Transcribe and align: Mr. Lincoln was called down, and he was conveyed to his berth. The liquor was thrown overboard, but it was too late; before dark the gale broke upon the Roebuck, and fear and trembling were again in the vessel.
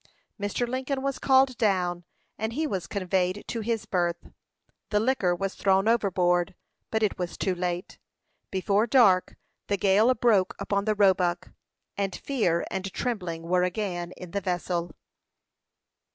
Mr. 0.39 0.67
Lincoln 0.67 1.03
was 1.03 1.19
called 1.19 1.59
down, 1.59 2.05
and 2.35 2.53
he 2.53 2.65
was 2.65 2.87
conveyed 2.87 3.43
to 3.47 3.59
his 3.59 3.85
berth. 3.85 4.31
The 4.89 4.99
liquor 4.99 5.35
was 5.35 5.53
thrown 5.53 5.87
overboard, 5.87 6.55
but 6.89 7.03
it 7.03 7.19
was 7.19 7.37
too 7.37 7.53
late; 7.53 7.99
before 8.49 8.87
dark 8.87 9.35
the 9.67 9.77
gale 9.77 10.11
broke 10.15 10.55
upon 10.57 10.85
the 10.85 10.95
Roebuck, 10.95 11.51
and 11.97 12.15
fear 12.15 12.65
and 12.71 12.91
trembling 12.91 13.43
were 13.43 13.61
again 13.61 14.11
in 14.17 14.31
the 14.31 14.41
vessel. 14.41 14.89